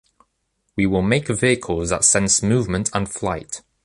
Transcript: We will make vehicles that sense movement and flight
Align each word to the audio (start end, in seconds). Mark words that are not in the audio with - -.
We 0.75 0.87
will 0.87 1.03
make 1.03 1.27
vehicles 1.27 1.89
that 1.91 2.03
sense 2.05 2.41
movement 2.41 2.89
and 2.91 3.07
flight 3.07 3.61